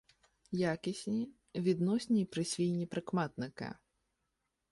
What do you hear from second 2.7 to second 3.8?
прикметники